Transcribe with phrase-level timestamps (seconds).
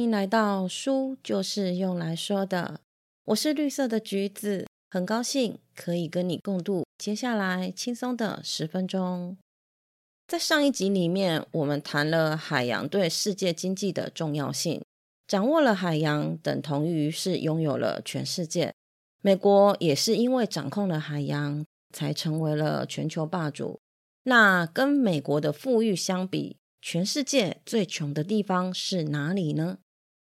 [0.00, 2.80] 欢迎来到书就是用来说的。
[3.26, 9.36] 我是绿色的橘子，很高兴可以跟你共度接下来轻松的十分钟。
[10.26, 14.80] 在上一集里面，我们谈了海洋对世界经济的重要性。
[15.26, 18.72] 掌握了海洋，等同于是拥有了全世界。
[19.20, 21.62] 美国也是因为掌控了海洋，
[21.94, 23.78] 才成为了全球霸主。
[24.22, 29.76] 那跟美国的富裕相比，全世界最穷的地方是哪里呢？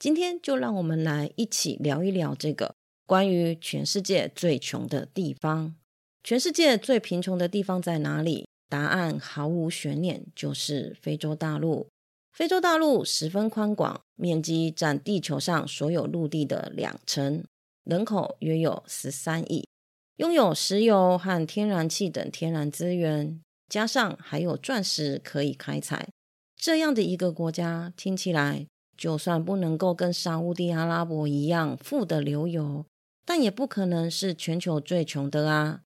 [0.00, 5.76] 今天就让我们来一起聊一聊这个关于全世界最穷的地方。
[6.24, 8.48] 全世界最贫穷的地方在哪里？
[8.70, 11.86] 答案毫无悬念，就是非洲大陆。
[12.32, 17.44] 非洲大陆十分宽广，面积占地球上所有陆地的两成，
[17.84, 19.68] 人口约有十三亿，
[20.16, 26.08] 拥有石油和天然气等天然资源，加上还有钻石可以开采。
[26.56, 28.66] 这样的一个国家，听起来
[29.00, 32.84] 就算不能够跟沙地阿拉伯一样富得流油，
[33.24, 35.80] 但也不可能是全球最穷的啊。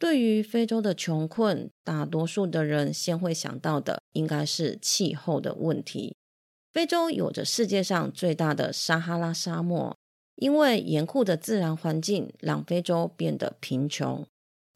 [0.00, 6.16] 对于非洲的穷困，大多数的人先会想到的应该是气候的问题。
[6.72, 9.96] 非洲有着世界上最大的撒哈拉沙漠，
[10.34, 14.26] 因为严酷的自然环境让非洲变得贫穷，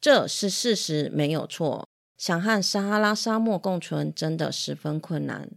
[0.01, 1.89] 这是事实，没有错。
[2.17, 5.51] 想和撒哈拉沙漠共存真的十分困难。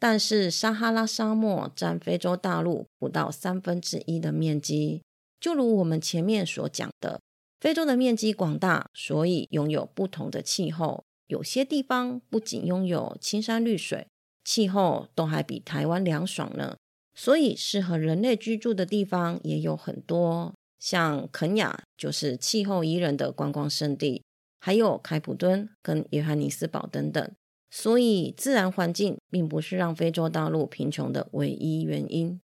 [0.00, 5.02] 但是撒哈拉沙漠占非洲大陆不到三分之一的面积，
[5.38, 7.20] 就如我们前面所讲的。
[7.60, 11.04] 非洲的面积广大，所以拥有不同的气候。
[11.26, 14.06] 有些地方不仅拥有青山绿水，
[14.42, 16.76] 气候都还比台湾凉爽呢。
[17.14, 24.22] 所以适合人类居住的地方也有很多，像肯雅就是气候宜人的观光胜地，
[24.58, 27.30] 还有开普敦跟约翰尼斯堡等等。
[27.70, 32.40] 所以自然环境并不是让非洲大陆贫穷的唯一原因。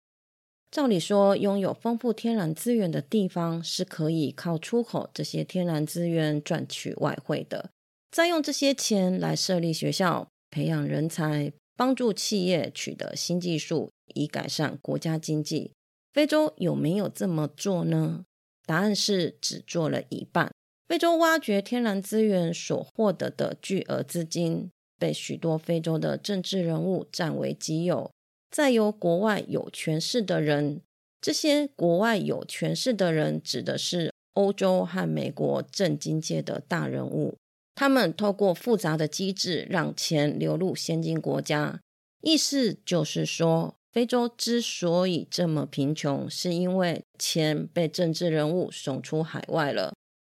[0.72, 7.70] 照理说，拥有丰富天然资源的地方是可以靠出口这些天然资源赚取外汇的，
[8.12, 15.72] 再用这些钱来设立学校、培养人才、帮助企业取得新技术，以改善国家经济。
[16.12, 18.26] 非洲有没有这么做呢？
[18.66, 20.52] 答案是只做了一半。
[20.88, 28.12] 非洲挖掘天然资源所获得的巨额资金，被许多非洲的政治人物占为己有。
[28.52, 30.82] 再由国外有权势的人，
[31.20, 37.36] 这些国外有权势的人指的是欧洲和美国政经界的大人物，
[37.74, 41.80] 他们透过复杂的机制让钱流入先进国家。
[42.22, 49.94] 意思就是说，非洲之所以这么贫穷，是因为钱被政治人物送出海外了。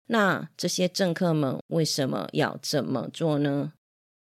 [0.07, 3.73] 那这些政客们为什么要这么做呢？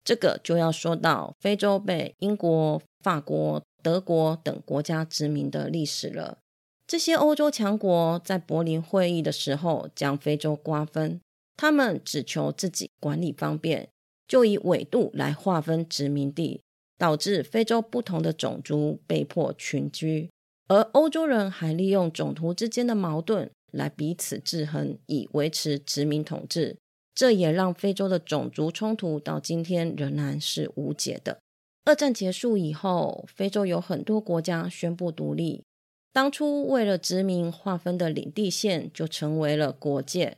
[0.09, 3.61] 这个就要说到非洲被英国、法国。
[3.83, 6.39] 德国等国家殖民的历史了。
[6.87, 11.21] 这些欧洲强国在柏林会议的时候将非洲瓜分，
[11.55, 13.87] 他们只求自己管理方便，
[14.27, 16.59] 就以纬度来划分殖民地，
[16.97, 20.29] 导致非洲不同的种族被迫群居。
[20.67, 26.75] 而欧洲人还利用种族之间的矛盾来彼此制衡，以维持殖民统治。
[27.19, 31.39] 这也让非洲的种族冲突到今天仍然是无解的。
[31.83, 35.65] 二战结束以后，非洲有很多国家宣布独立。
[36.13, 40.37] 当初为了殖民划分的领地线就成为了国界，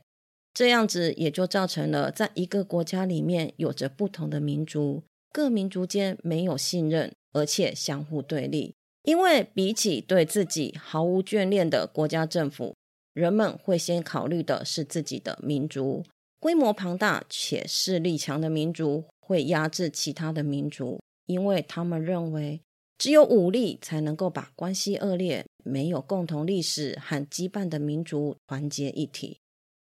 [0.52, 8.74] 这样子也就造成了在一个国家里面有着不同的民族，各民族间没有信任，而且相互对立。
[9.04, 12.74] 因为比起对自己毫无眷恋的国家政府，
[13.14, 16.02] 人们会先考虑的是自己的民族。
[16.42, 20.98] 规模庞大且势力强的民族会压制其他的民族。
[21.26, 22.60] 因为他们认为，
[22.98, 29.38] 只有武力才能够把关系恶劣、没有共同历史和羁绊的民族团结一体。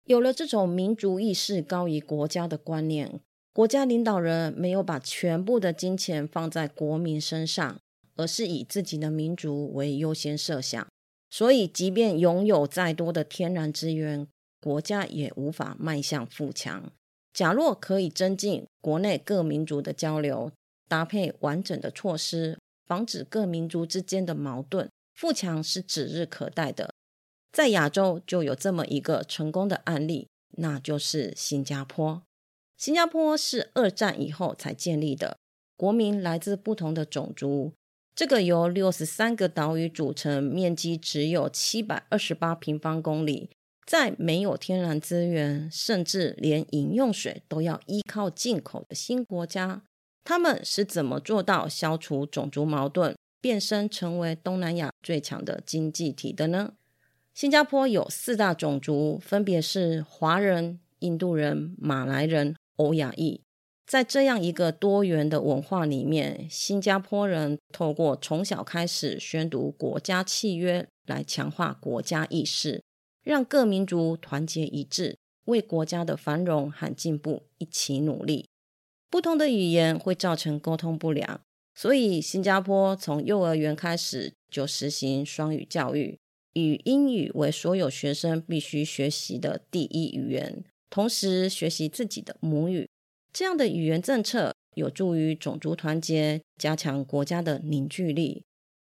[0.05, 3.21] 有了这种民族意识高于国家的观念，
[3.53, 7.77] 国家领导人没有把全部的金钱放在国民身上，
[8.15, 10.87] 而是以自己的民族为优先设想。
[11.29, 14.27] 所以，即便拥有再多的天然资源，
[14.61, 16.91] 国家也无法迈向富强。
[17.33, 20.51] 假若可以增进国内各民族的交流。
[20.89, 26.93] 搭配完整的措施，防止各民族之间的矛盾，富强是指日可待的。
[27.51, 32.23] 在亚洲就有这么一个成功的案例，那就是新加坡。
[32.77, 35.37] 新加坡是二战以后才建立的，
[35.75, 37.73] 国民来自不同的种族。
[38.15, 43.49] 这个由六十三个岛屿组成，面积只有七百二十八平方公里，
[43.87, 49.81] 在没有天然资源，甚至连饮用水都要依靠进口的新国家。
[50.25, 56.73] 他们是怎么做到消除种族矛盾，变身成为东南亚最强的经济体的呢？
[57.33, 63.39] 新加坡有四大种族，分别是华人、印度人、马来人、欧亚裔。
[63.85, 72.83] 在这样一个多元的文化里面，新加坡人透过从小开始宣读国家契约，来强化国家意识，
[73.27, 78.47] 让各民族团结一致，为国家的繁荣和进步一起努力。
[79.09, 81.41] 不同的语言会造成沟通不良，
[81.75, 86.17] 所以新加坡从幼儿园开始就实行双语教育，
[86.53, 92.87] 以英语为所有学生必须学习的第一语言，同时学习自己的母语。
[93.33, 98.45] 这样的语言政策有助于种族团结，加强国家的凝聚力。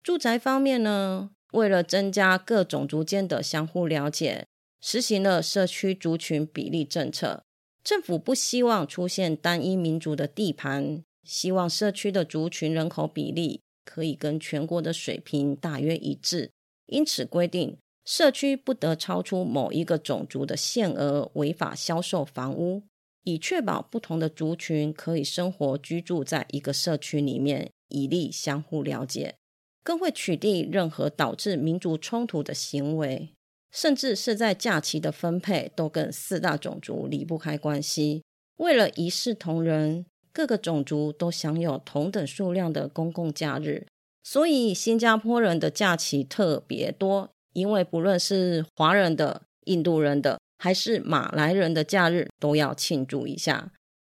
[0.02, 4.46] 住宅方面呢，为了增加各种族间的相互了解，
[4.82, 7.44] 实行了社区族群比例政策。
[7.84, 16.52] 政府不希望出现单一民族的地盘，希望社区的族群人口比例可以跟全国的水平大约一致，
[16.86, 22.84] 因此规定社区不得超出某一个种族的限额，违法销售房屋。
[23.24, 29.36] 以确保不同的族群可以生活居住在一个社区里面，以利相互了解，
[29.84, 33.30] 更会取缔任何导致民族冲突的行为，
[33.72, 38.24] 甚至是在假期的分配都跟四大种族离不开关系。
[38.58, 43.88] 为了一视同仁，各个种族都享有同等数量的公共假日，
[44.24, 50.40] 所以新加坡人的假期特别多，因为不论是华人的、印度人的。
[50.64, 53.72] 还是马来人的假日都要庆祝一下。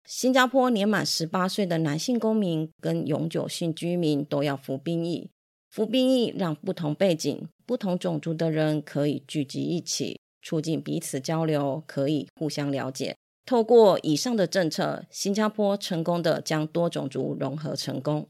[0.06, 5.32] 新加坡年满十八岁的男性公民跟永久性居民都要服兵役。
[5.76, 13.14] 服兵役让不同背景、不同种族的人可以聚集一起，促进彼此交流，可以互相了解。
[13.46, 18.26] 透过以上的政策，新加坡成功的将多种族融合成功。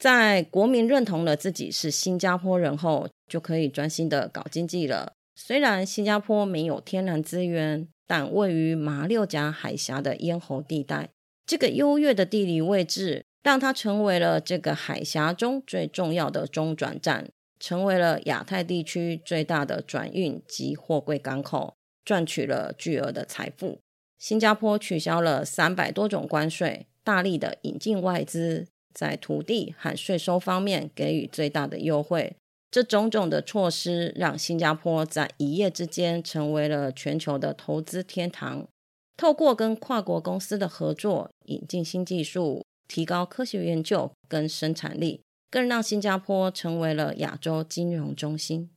[0.00, 5.12] 在国民认同了自己是新加坡人后，就可以专心的搞经济了。
[5.36, 11.08] 虽然新加坡没有天然资源，但位于马六甲海峡的咽喉地带，
[11.46, 17.28] 这个优越的地理位置让它成为了这个海峡中最重要的中转站，
[17.58, 23.80] 成为了亚太地区最大的转运及货柜港口，赚取了巨额的财富。
[24.18, 32.36] 新加坡取消了三百多种关税，大力的引进外资，在土地和税收方面给予最大的优惠。
[32.70, 38.68] 这种种的措施让新加坡在一夜之间成为了全球的投资天堂。
[39.16, 48.68] 透过跟跨国公司的合作，引进新技术，提高科学研究跟生产力，更让新加坡成为了亚洲金融中心。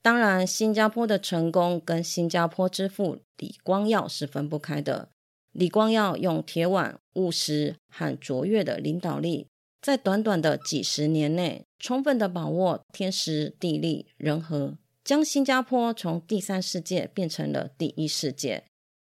[0.00, 5.10] 当然，新加坡的成功跟新加坡之父李光耀是分不开的。
[5.52, 9.48] 李光耀用铁腕、务实和卓越的领导力。
[9.82, 18.64] 在短短的几十年内，充分的把握天时地利人和，将新加坡从第三世界变成了第一世界。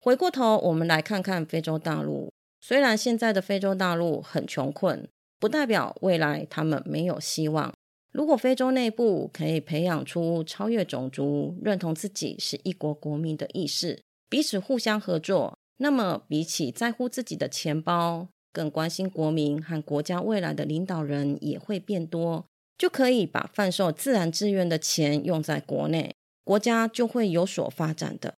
[0.00, 2.30] 回过头，我们来看看非洲大陆。
[2.60, 5.08] 虽然现在的非洲大陆很穷困，
[5.38, 7.72] 不代表未来他们没有希望。
[8.10, 18.28] 如果非洲内部可以培养出超越种族、认同自己是一国国民的意识，彼此互相合作，那么比起在乎自己的钱包。
[18.50, 22.46] 更关心国民和国家未来的领导人也会变多，
[22.76, 28.34] 就可以把贩售自然资源的钱用在国内，国家就会有所发展的。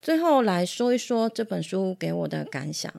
[0.00, 2.92] 最后来说一说这本书给我的感想，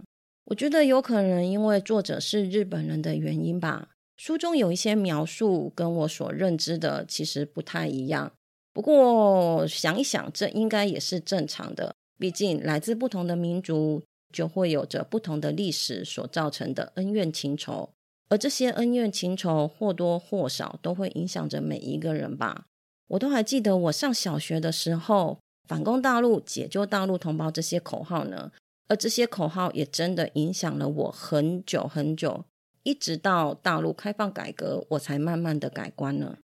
[0.46, 8.32] 我觉得有可能因为作者是日本人的原因吧，书中有一些描述跟我所认知的其实不太一样。
[8.74, 14.04] 不过想一想，这应该也是正常的，毕竟来自不同的民族。
[14.34, 17.90] 就会有着不同的历史所造成的恩怨情仇，
[18.30, 22.64] 而这些恩怨情仇或多或少都会影响着每一个人吧。
[23.10, 28.54] 我都还记得我上小学的时候，“反攻大陆，解救大陆同胞”这些口号呢，
[28.92, 32.44] 而这些口号也真的影响了我很久很久，
[32.84, 36.40] 一直到大陆开放改革，我才慢慢的改观了。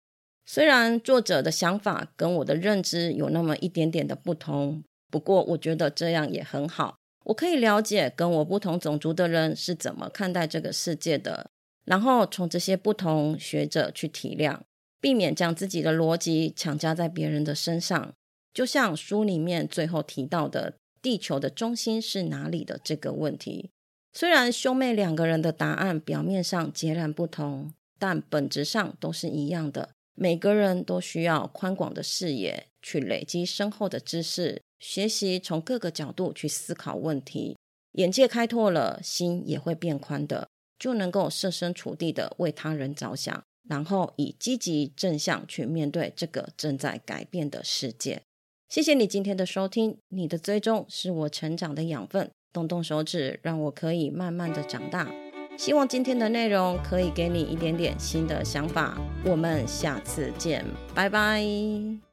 [0.44, 6.98] 虽然作者的想法跟我的认知有那么一点点的不同，不过我觉得这样也很好。
[7.24, 11.50] 我可以了解跟我不同种族的人是怎么看待这个世界的，
[11.84, 14.60] 然后从这些不同学者去体谅，
[15.00, 18.12] 避免将自己的逻辑强加在别人的身上。
[18.54, 20.74] 就像书里面最后提到的，
[21.06, 23.70] 地球的中心是哪里的这个问题，
[24.12, 29.90] 虽然兄妹两个人的答案表面上截然不同，但本质上都是一样的。
[30.16, 34.60] 每个人都需要宽广的视野，去累积深厚的知识。
[34.80, 37.56] 学习从各个角度去思考问题，
[37.92, 48.22] 眼界开拓了，心也会变宽的，就能够设身处地的为他人着想，然后以积极正向去面对这个正在改变的世界。
[48.68, 55.08] 谢谢你今天的收听，你的追踪是我成长的养分，动动手指，让我可以慢慢的长大。
[55.56, 59.00] 希望今天的内容可以给你一点点新的想法。
[59.25, 61.96] 我们下次见，拜拜。